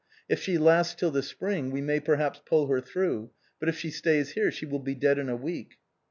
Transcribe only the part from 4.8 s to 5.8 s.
dead in a week."